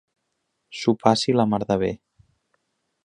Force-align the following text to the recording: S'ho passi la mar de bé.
S'ho 0.79 0.93
passi 1.03 1.35
la 1.37 1.47
mar 1.53 1.61
de 1.73 1.77
bé. 1.85 1.93